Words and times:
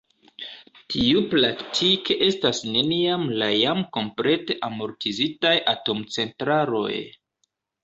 Tiu 0.93 1.19
praktike 1.33 2.17
estas 2.29 2.61
neniam 2.77 3.27
la 3.43 3.51
jam 3.57 3.85
komplete 3.99 4.57
amortizitaj 4.71 5.55
atomcentraloj. 5.77 6.93